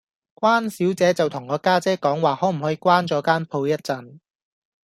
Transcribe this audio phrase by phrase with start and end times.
[0.33, 4.17] 關小姐就同我家姐講話可唔可以關左間鋪一陣